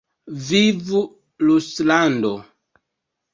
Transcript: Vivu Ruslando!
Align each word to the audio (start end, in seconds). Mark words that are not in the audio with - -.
Vivu 0.45 1.01
Ruslando! 1.47 2.33